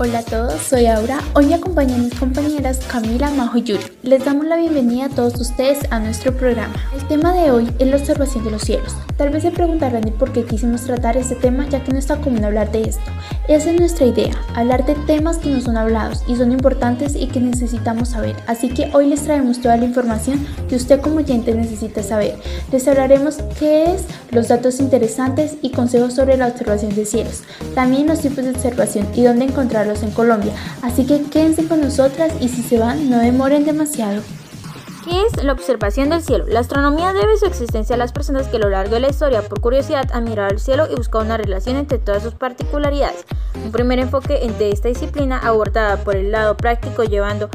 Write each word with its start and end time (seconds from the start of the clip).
Hola 0.00 0.20
a 0.20 0.22
todos, 0.22 0.62
soy 0.62 0.86
Aura. 0.86 1.18
Hoy 1.34 1.46
me 1.46 1.56
acompañan 1.56 2.04
mis 2.04 2.14
compañeras 2.14 2.78
Camila, 2.88 3.32
Majo 3.32 3.58
y 3.58 3.64
Yuri. 3.64 3.82
Les 4.02 4.24
damos 4.24 4.46
la 4.46 4.56
bienvenida 4.56 5.06
a 5.06 5.08
todos 5.08 5.34
ustedes 5.40 5.80
a 5.90 5.98
nuestro 5.98 6.32
programa. 6.36 6.76
El 6.94 7.04
tema 7.08 7.32
de 7.32 7.50
hoy 7.50 7.68
es 7.80 7.88
la 7.88 7.96
observación 7.96 8.44
de 8.44 8.52
los 8.52 8.62
cielos. 8.62 8.94
Tal 9.16 9.30
vez 9.30 9.42
se 9.42 9.50
preguntarán 9.50 10.02
de 10.02 10.12
por 10.12 10.32
qué 10.32 10.44
quisimos 10.44 10.82
tratar 10.82 11.16
este 11.16 11.34
tema 11.34 11.68
ya 11.68 11.82
que 11.82 11.90
no 11.90 11.98
está 11.98 12.20
común 12.20 12.44
hablar 12.44 12.70
de 12.70 12.82
esto. 12.82 13.02
Esa 13.48 13.72
es 13.72 13.80
nuestra 13.80 14.06
idea, 14.06 14.36
hablar 14.54 14.86
de 14.86 14.94
temas 14.94 15.38
que 15.38 15.48
no 15.48 15.60
son 15.60 15.76
hablados 15.76 16.22
y 16.28 16.36
son 16.36 16.52
importantes 16.52 17.16
y 17.16 17.26
que 17.26 17.40
necesitamos 17.40 18.10
saber. 18.10 18.36
Así 18.46 18.68
que 18.68 18.90
hoy 18.92 19.08
les 19.08 19.24
traemos 19.24 19.60
toda 19.60 19.76
la 19.76 19.86
información 19.86 20.46
que 20.68 20.76
usted 20.76 21.00
como 21.00 21.16
oyente 21.16 21.52
necesita 21.54 22.04
saber. 22.04 22.36
Les 22.70 22.86
hablaremos 22.86 23.38
qué 23.58 23.94
es, 23.94 24.04
los 24.30 24.46
datos 24.46 24.78
interesantes 24.78 25.56
y 25.60 25.70
consejos 25.70 26.14
sobre 26.14 26.36
la 26.36 26.46
observación 26.46 26.94
de 26.94 27.04
cielos. 27.04 27.42
También 27.74 28.06
los 28.06 28.20
tipos 28.20 28.44
de 28.44 28.50
observación 28.50 29.08
y 29.16 29.24
dónde 29.24 29.46
encontrar 29.46 29.87
en 29.88 30.10
Colombia. 30.10 30.52
Así 30.82 31.06
que 31.06 31.22
quédense 31.24 31.66
con 31.66 31.80
nosotras 31.80 32.32
y 32.40 32.48
si 32.48 32.62
se 32.62 32.78
van, 32.78 33.08
no 33.08 33.18
demoren 33.18 33.64
demasiado. 33.64 34.22
¿Qué 35.04 35.22
es 35.22 35.42
la 35.42 35.52
observación 35.52 36.10
del 36.10 36.22
cielo? 36.22 36.44
La 36.46 36.60
astronomía 36.60 37.14
debe 37.14 37.38
su 37.38 37.46
existencia 37.46 37.94
a 37.94 37.98
las 37.98 38.12
personas 38.12 38.48
que 38.48 38.58
a 38.58 38.60
lo 38.60 38.68
largo 38.68 38.94
de 38.94 39.00
la 39.00 39.08
historia, 39.08 39.40
por 39.40 39.60
curiosidad, 39.62 40.10
han 40.12 40.24
mirado 40.24 40.50
el 40.50 40.60
cielo 40.60 40.86
y 40.90 40.96
buscado 40.96 41.24
una 41.24 41.38
relación 41.38 41.76
entre 41.76 41.98
todas 41.98 42.22
sus 42.22 42.34
particularidades. 42.34 43.24
Un 43.64 43.72
primer 43.72 44.00
enfoque 44.00 44.34
de 44.58 44.70
esta 44.70 44.88
disciplina, 44.88 45.38
abordada 45.38 45.96
por 46.04 46.16
el 46.16 46.30
lado 46.30 46.58
práctico, 46.58 47.04
llevando 47.04 47.48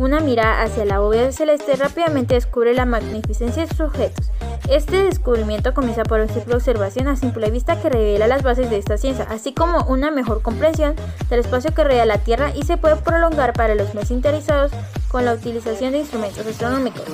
una 0.00 0.20
mirada 0.20 0.62
hacia 0.62 0.86
la 0.86 1.00
bóveda 1.00 1.30
celeste, 1.30 1.76
rápidamente 1.76 2.34
descubre 2.34 2.72
la 2.72 2.86
magnificencia 2.86 3.64
de 3.64 3.68
sus 3.68 3.80
objetos. 3.80 4.30
Este 4.68 5.02
descubrimiento 5.02 5.74
comienza 5.74 6.04
por 6.04 6.20
una 6.20 6.32
simple 6.32 6.54
observación 6.54 7.06
a 7.08 7.16
simple 7.16 7.50
vista 7.50 7.80
que 7.80 7.90
revela 7.90 8.26
las 8.26 8.42
bases 8.42 8.70
de 8.70 8.78
esta 8.78 8.96
ciencia, 8.96 9.26
así 9.28 9.52
como 9.52 9.84
una 9.84 10.10
mejor 10.10 10.40
comprensión 10.40 10.94
del 11.28 11.40
espacio 11.40 11.74
que 11.74 11.84
rodea 11.84 12.06
la 12.06 12.18
Tierra 12.18 12.50
y 12.54 12.62
se 12.62 12.78
puede 12.78 12.96
prolongar 12.96 13.52
para 13.52 13.74
los 13.74 13.94
más 13.94 14.10
interesados 14.10 14.72
con 15.08 15.26
la 15.26 15.34
utilización 15.34 15.92
de 15.92 15.98
instrumentos 15.98 16.46
astronómicos 16.46 17.04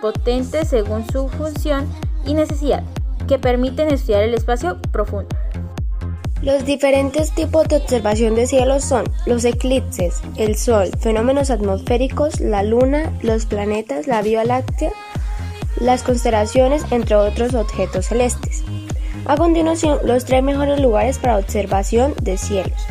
potentes 0.00 0.68
según 0.68 1.04
su 1.10 1.28
función 1.28 1.86
y 2.24 2.34
necesidad, 2.34 2.84
que 3.26 3.38
permiten 3.38 3.88
estudiar 3.92 4.22
el 4.22 4.34
espacio 4.34 4.80
profundo. 4.90 5.34
Los 6.42 6.64
diferentes 6.64 7.32
tipos 7.32 7.68
de 7.68 7.76
observación 7.76 8.34
de 8.34 8.48
cielo 8.48 8.80
son 8.80 9.04
los 9.26 9.44
eclipses, 9.44 10.20
el 10.36 10.56
Sol, 10.56 10.90
fenómenos 10.98 11.50
atmosféricos, 11.50 12.40
la 12.40 12.64
Luna, 12.64 13.12
los 13.22 13.46
planetas, 13.46 14.08
la 14.08 14.22
Vía 14.22 14.44
Láctea, 14.44 14.90
las 15.76 16.02
constelaciones, 16.02 16.84
entre 16.90 17.16
otros 17.16 17.54
objetos 17.54 18.06
celestes. 18.06 18.62
A 19.24 19.36
continuación, 19.36 19.98
los 20.04 20.24
tres 20.24 20.42
mejores 20.42 20.80
lugares 20.80 21.18
para 21.18 21.38
observación 21.38 22.14
de 22.22 22.36
cielos. 22.36 22.82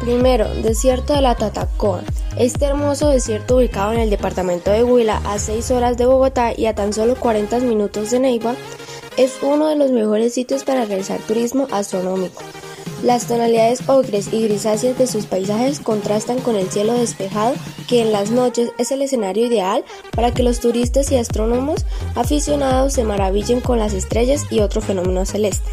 Primero, 0.00 0.48
desierto 0.62 1.14
de 1.14 1.20
la 1.20 1.34
Tatacoa. 1.34 2.02
Este 2.38 2.64
hermoso 2.64 3.10
desierto 3.10 3.56
ubicado 3.56 3.92
en 3.92 4.00
el 4.00 4.10
departamento 4.10 4.70
de 4.70 4.82
Huila 4.82 5.20
a 5.26 5.38
6 5.38 5.70
horas 5.72 5.96
de 5.98 6.06
Bogotá 6.06 6.52
y 6.56 6.66
a 6.66 6.74
tan 6.74 6.92
solo 6.92 7.16
40 7.16 7.58
minutos 7.60 8.10
de 8.10 8.20
Neiva, 8.20 8.54
es 9.16 9.38
uno 9.42 9.68
de 9.68 9.76
los 9.76 9.90
mejores 9.90 10.32
sitios 10.32 10.64
para 10.64 10.86
realizar 10.86 11.20
turismo 11.20 11.68
astronómico. 11.70 12.42
Las 13.02 13.26
tonalidades 13.26 13.88
ocres 13.88 14.32
y 14.32 14.42
grisáceas 14.42 14.98
de 14.98 15.06
sus 15.06 15.26
paisajes 15.26 15.80
contrastan 15.80 16.40
con 16.40 16.56
el 16.56 16.70
cielo 16.70 16.92
despejado, 16.92 17.54
que 17.88 18.02
en 18.02 18.12
las 18.12 18.30
noches 18.30 18.72
es 18.76 18.90
el 18.92 19.00
escenario 19.02 19.46
ideal 19.46 19.84
para 20.14 20.32
que 20.32 20.42
los 20.42 20.60
turistas 20.60 21.10
y 21.10 21.16
astrónomos 21.16 21.86
aficionados 22.14 22.92
se 22.92 23.04
maravillen 23.04 23.60
con 23.60 23.78
las 23.78 23.94
estrellas 23.94 24.44
y 24.50 24.60
otros 24.60 24.84
fenómenos 24.84 25.30
celestes. 25.30 25.72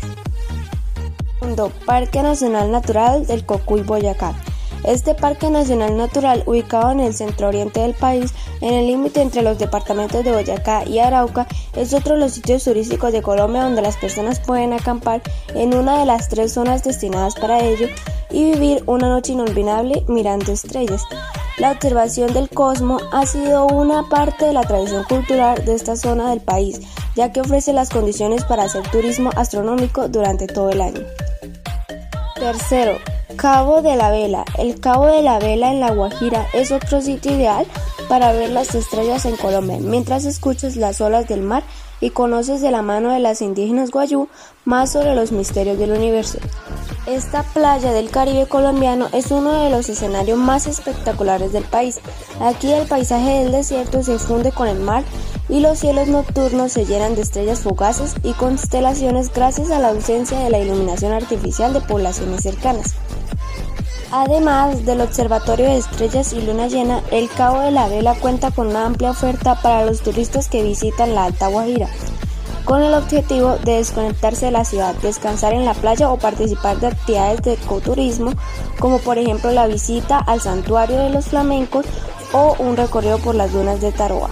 Parque 1.85 2.21
Nacional 2.21 2.71
Natural 2.71 3.25
del 3.25 3.45
Cocuy 3.45 3.81
Boyacá. 3.81 4.33
Este 4.83 5.15
parque 5.15 5.49
nacional 5.49 5.97
natural, 5.97 6.43
ubicado 6.45 6.91
en 6.91 6.99
el 6.99 7.13
centro 7.13 7.47
oriente 7.47 7.79
del 7.79 7.93
país, 7.93 8.33
en 8.61 8.73
el 8.73 8.87
límite 8.87 9.21
entre 9.21 9.41
los 9.41 9.57
departamentos 9.57 10.23
de 10.23 10.31
Boyacá 10.31 10.83
y 10.85 10.99
Arauca, 10.99 11.47
es 11.75 11.93
otro 11.93 12.15
de 12.15 12.21
los 12.21 12.33
sitios 12.33 12.63
turísticos 12.63 13.11
de 13.11 13.21
Colombia 13.21 13.63
donde 13.63 13.81
las 13.81 13.97
personas 13.97 14.39
pueden 14.39 14.73
acampar 14.73 15.21
en 15.53 15.73
una 15.73 15.99
de 15.99 16.05
las 16.05 16.29
tres 16.29 16.53
zonas 16.53 16.83
destinadas 16.83 17.35
para 17.35 17.63
ello 17.63 17.87
y 18.29 18.51
vivir 18.51 18.83
una 18.85 19.09
noche 19.09 19.33
inolvidable 19.33 20.03
mirando 20.07 20.51
estrellas. 20.51 21.03
La 21.57 21.71
observación 21.71 22.33
del 22.33 22.49
cosmos 22.49 23.01
ha 23.11 23.25
sido 23.25 23.65
una 23.65 24.07
parte 24.09 24.45
de 24.45 24.53
la 24.53 24.61
tradición 24.61 25.03
cultural 25.05 25.65
de 25.65 25.73
esta 25.73 25.95
zona 25.95 26.29
del 26.29 26.39
país, 26.39 26.81
ya 27.15 27.31
que 27.31 27.41
ofrece 27.41 27.73
las 27.73 27.89
condiciones 27.89 28.43
para 28.43 28.63
hacer 28.63 28.87
turismo 28.91 29.31
astronómico 29.35 30.07
durante 30.07 30.45
todo 30.45 30.69
el 30.69 30.81
año. 30.81 31.01
Tercero, 32.35 32.99
Cabo 33.37 33.83
de 33.83 33.95
la 33.95 34.09
Vela. 34.09 34.45
El 34.57 34.79
Cabo 34.79 35.05
de 35.05 35.21
la 35.21 35.37
Vela 35.37 35.71
en 35.71 35.79
La 35.79 35.91
Guajira 35.91 36.47
es 36.53 36.71
otro 36.71 37.01
sitio 37.01 37.33
ideal 37.33 37.67
para 38.09 38.31
ver 38.31 38.49
las 38.49 38.73
estrellas 38.73 39.25
en 39.25 39.35
Colombia, 39.35 39.77
mientras 39.79 40.25
escuchas 40.25 40.75
las 40.75 41.01
olas 41.01 41.27
del 41.27 41.43
mar 41.43 41.61
y 42.01 42.09
conoces 42.09 42.61
de 42.61 42.71
la 42.71 42.81
mano 42.81 43.11
de 43.11 43.19
las 43.19 43.43
indígenas 43.43 43.91
guayú 43.91 44.27
más 44.65 44.91
sobre 44.91 45.13
los 45.13 45.31
misterios 45.31 45.77
del 45.77 45.91
universo. 45.91 46.39
Esta 47.05 47.43
playa 47.43 47.93
del 47.93 48.09
Caribe 48.09 48.47
colombiano 48.47 49.07
es 49.13 49.29
uno 49.29 49.53
de 49.63 49.69
los 49.69 49.87
escenarios 49.87 50.39
más 50.39 50.65
espectaculares 50.65 51.53
del 51.53 51.63
país. 51.63 51.99
Aquí 52.41 52.73
el 52.73 52.87
paisaje 52.87 53.43
del 53.43 53.51
desierto 53.51 54.01
se 54.01 54.17
funde 54.17 54.51
con 54.51 54.67
el 54.67 54.79
mar 54.79 55.03
y 55.47 55.59
los 55.59 55.77
cielos 55.77 56.07
nocturnos 56.07 56.71
se 56.71 56.85
llenan 56.85 57.13
de 57.13 57.21
estrellas 57.21 57.59
fugaces 57.59 58.15
y 58.23 58.33
constelaciones 58.33 59.31
gracias 59.31 59.69
a 59.69 59.77
la 59.77 59.89
ausencia 59.89 60.39
de 60.39 60.49
la 60.49 60.59
iluminación 60.59 61.13
artificial 61.13 61.71
de 61.73 61.81
poblaciones 61.81 62.41
cercanas. 62.41 62.95
Además 64.11 64.85
del 64.85 65.01
Observatorio 65.01 65.65
de 65.65 65.77
Estrellas 65.77 66.31
y 66.31 66.41
Luna 66.41 66.67
Llena, 66.67 67.01
el 67.11 67.29
Cabo 67.29 67.59
de 67.59 67.71
la 67.71 67.89
Vela 67.89 68.15
cuenta 68.15 68.51
con 68.51 68.67
una 68.67 68.85
amplia 68.85 69.11
oferta 69.11 69.61
para 69.61 69.85
los 69.85 70.01
turistas 70.01 70.47
que 70.47 70.63
visitan 70.63 71.13
la 71.13 71.25
Alta 71.25 71.47
Guajira, 71.47 71.89
con 72.63 72.81
el 72.81 72.93
objetivo 72.93 73.57
de 73.65 73.73
desconectarse 73.73 74.45
de 74.45 74.53
la 74.53 74.63
ciudad, 74.63 74.95
descansar 74.95 75.53
en 75.53 75.65
la 75.65 75.73
playa 75.73 76.09
o 76.09 76.17
participar 76.17 76.79
de 76.79 76.87
actividades 76.87 77.41
de 77.41 77.53
ecoturismo, 77.53 78.31
como 78.79 78.99
por 78.99 79.17
ejemplo 79.17 79.51
la 79.51 79.67
visita 79.67 80.19
al 80.19 80.39
Santuario 80.39 80.97
de 80.97 81.09
los 81.09 81.25
Flamencos 81.25 81.85
o 82.31 82.55
un 82.59 82.77
recorrido 82.77 83.17
por 83.19 83.35
las 83.35 83.51
dunas 83.51 83.81
de 83.81 83.91
Taroa. 83.91 84.29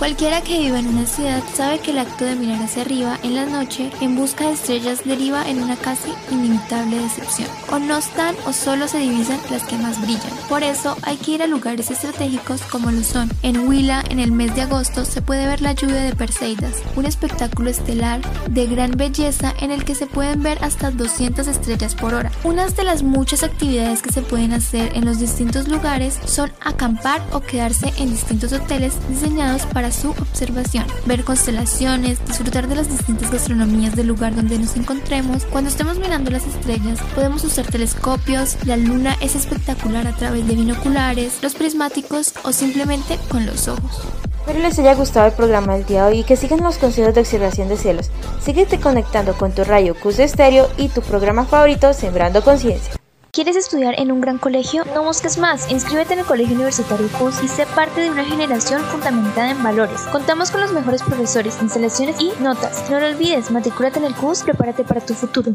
Cualquiera 0.00 0.40
que 0.40 0.58
viva 0.58 0.78
en 0.78 0.88
una 0.88 1.04
ciudad 1.04 1.42
sabe 1.54 1.78
que 1.78 1.90
el 1.90 1.98
acto 1.98 2.24
de 2.24 2.34
mirar 2.34 2.62
hacia 2.62 2.80
arriba 2.80 3.18
en 3.22 3.34
la 3.34 3.44
noche 3.44 3.90
en 4.00 4.16
busca 4.16 4.46
de 4.46 4.54
estrellas 4.54 5.02
deriva 5.04 5.46
en 5.46 5.62
una 5.62 5.76
casi 5.76 6.10
inimitable 6.30 6.96
decepción. 6.96 7.50
O 7.70 7.78
no 7.78 7.98
están 7.98 8.34
o 8.46 8.54
solo 8.54 8.88
se 8.88 8.96
divisan 8.96 9.38
las 9.50 9.62
que 9.64 9.76
más 9.76 10.00
brillan. 10.00 10.32
Por 10.48 10.62
eso 10.62 10.96
hay 11.02 11.18
que 11.18 11.32
ir 11.32 11.42
a 11.42 11.46
lugares 11.46 11.90
estratégicos 11.90 12.62
como 12.62 12.90
lo 12.90 13.02
son. 13.02 13.30
En 13.42 13.68
Huila, 13.68 14.02
en 14.08 14.20
el 14.20 14.32
mes 14.32 14.54
de 14.54 14.62
agosto, 14.62 15.04
se 15.04 15.20
puede 15.20 15.46
ver 15.46 15.60
la 15.60 15.74
lluvia 15.74 16.00
de 16.00 16.16
Perseidas, 16.16 16.76
un 16.96 17.04
espectáculo 17.04 17.68
estelar 17.68 18.22
de 18.48 18.66
gran 18.68 18.92
belleza 18.92 19.52
en 19.60 19.70
el 19.70 19.84
que 19.84 19.94
se 19.94 20.06
pueden 20.06 20.42
ver 20.42 20.64
hasta 20.64 20.92
200 20.92 21.46
estrellas 21.46 21.94
por 21.94 22.14
hora. 22.14 22.32
Unas 22.42 22.74
de 22.74 22.84
las 22.84 23.02
muchas 23.02 23.42
actividades 23.42 24.00
que 24.00 24.12
se 24.12 24.22
pueden 24.22 24.54
hacer 24.54 24.96
en 24.96 25.04
los 25.04 25.18
distintos 25.18 25.68
lugares 25.68 26.18
son 26.24 26.50
acampar 26.62 27.20
o 27.32 27.40
quedarse 27.40 27.92
en 27.98 28.08
distintos 28.08 28.54
hoteles 28.54 28.94
diseñados 29.10 29.66
su 29.92 30.10
observación, 30.10 30.86
ver 31.06 31.24
constelaciones, 31.24 32.24
disfrutar 32.26 32.68
de 32.68 32.76
las 32.76 32.88
distintas 32.88 33.30
gastronomías 33.30 33.96
del 33.96 34.08
lugar 34.08 34.34
donde 34.34 34.58
nos 34.58 34.76
encontremos. 34.76 35.44
Cuando 35.44 35.70
estemos 35.70 35.98
mirando 35.98 36.30
las 36.30 36.46
estrellas, 36.46 36.98
podemos 37.14 37.44
usar 37.44 37.66
telescopios, 37.66 38.56
la 38.64 38.76
luna 38.76 39.16
es 39.20 39.34
espectacular 39.34 40.06
a 40.06 40.16
través 40.16 40.46
de 40.46 40.54
binoculares, 40.54 41.42
los 41.42 41.54
prismáticos 41.54 42.34
o 42.44 42.52
simplemente 42.52 43.18
con 43.28 43.46
los 43.46 43.68
ojos. 43.68 44.02
Espero 44.40 44.66
les 44.66 44.78
haya 44.78 44.94
gustado 44.94 45.26
el 45.26 45.32
programa 45.32 45.74
del 45.74 45.86
día 45.86 46.06
de 46.06 46.12
hoy 46.12 46.18
y 46.20 46.24
que 46.24 46.34
sigan 46.34 46.62
los 46.62 46.78
consejos 46.78 47.14
de 47.14 47.20
observación 47.20 47.68
de 47.68 47.76
cielos. 47.76 48.10
Síguete 48.42 48.80
conectando 48.80 49.34
con 49.34 49.52
tu 49.52 49.62
rayo 49.62 49.94
Cus 49.94 50.18
Estéreo 50.18 50.68
y 50.76 50.88
tu 50.88 51.02
programa 51.02 51.44
favorito 51.44 51.92
Sembrando 51.92 52.42
Conciencia. 52.42 52.99
¿Quieres 53.32 53.54
estudiar 53.54 53.94
en 53.96 54.10
un 54.10 54.20
gran 54.20 54.38
colegio? 54.38 54.84
No 54.92 55.04
busques 55.04 55.38
más. 55.38 55.70
Inscríbete 55.70 56.14
en 56.14 56.18
el 56.20 56.24
Colegio 56.24 56.56
Universitario 56.56 57.08
CUS 57.16 57.40
y 57.44 57.48
sé 57.48 57.64
parte 57.64 58.00
de 58.00 58.10
una 58.10 58.24
generación 58.24 58.82
fundamentada 58.82 59.52
en 59.52 59.62
valores. 59.62 60.00
Contamos 60.10 60.50
con 60.50 60.62
los 60.62 60.72
mejores 60.72 61.00
profesores, 61.04 61.56
instalaciones 61.62 62.20
y 62.20 62.32
notas. 62.42 62.90
No 62.90 62.98
lo 62.98 63.06
olvides, 63.06 63.52
matricúlate 63.52 64.00
en 64.00 64.06
el 64.06 64.16
CUS, 64.16 64.42
prepárate 64.42 64.82
para 64.82 65.00
tu 65.00 65.14
futuro. 65.14 65.54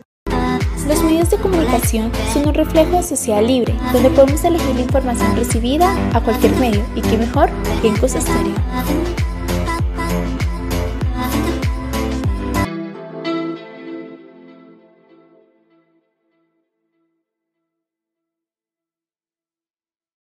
Los 0.88 1.04
medios 1.04 1.30
de 1.30 1.38
comunicación 1.38 2.14
son 2.32 2.48
un 2.48 2.54
reflejo 2.54 2.96
de 2.96 3.04
sociedad 3.04 3.42
libre, 3.42 3.76
donde 3.92 4.10
podemos 4.10 4.42
elegir 4.46 4.76
la 4.76 4.82
información 4.82 5.36
recibida 5.36 5.94
a 6.14 6.22
cualquier 6.22 6.56
medio 6.56 6.86
y 6.96 7.02
qué 7.02 7.18
mejor 7.18 7.50
que 7.82 7.90
en 7.90 7.98
CUS 7.98 8.16
Estéreo. 8.16 8.56